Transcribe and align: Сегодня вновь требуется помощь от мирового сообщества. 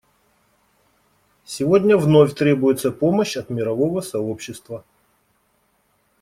Сегодня 1.45 1.95
вновь 1.95 2.33
требуется 2.33 2.91
помощь 2.91 3.37
от 3.37 3.51
мирового 3.51 4.01
сообщества. 4.01 4.83